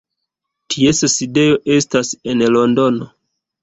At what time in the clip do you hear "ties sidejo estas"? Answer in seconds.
0.75-2.13